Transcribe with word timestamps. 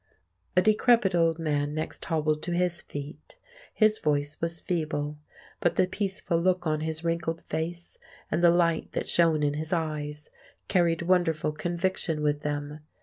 A 0.57 0.63
decrepit 0.63 1.13
old 1.13 1.37
man 1.37 1.75
next 1.75 2.03
hobbled 2.05 2.41
to 2.41 2.53
his 2.53 2.81
feet. 2.81 3.37
His 3.71 3.99
voice 3.99 4.35
was 4.41 4.59
feeble; 4.59 5.19
but 5.59 5.75
the 5.75 5.85
peaceful 5.85 6.39
look 6.41 6.65
on 6.65 6.79
his 6.79 7.03
wrinkled 7.03 7.43
face, 7.49 7.99
and 8.31 8.41
the 8.43 8.49
light 8.49 8.93
that 8.93 9.07
shone 9.07 9.43
in 9.43 9.53
his 9.53 9.71
eyes, 9.71 10.31
carried 10.67 11.03
wonderful 11.03 11.51
conviction 11.51 12.23
with 12.23 12.41
them. 12.41 12.79